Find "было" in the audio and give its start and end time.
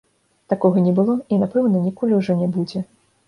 0.99-1.17